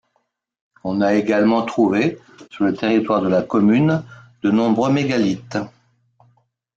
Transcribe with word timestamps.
On 0.83 0.99
a 1.01 1.13
également 1.13 1.61
trouvé, 1.61 2.17
sur 2.49 2.63
le 2.65 2.73
territoire 2.73 3.21
de 3.21 3.27
la 3.27 3.43
commune, 3.43 4.03
de 4.41 4.49
nombreux 4.49 4.89
mégalithes. 4.91 5.59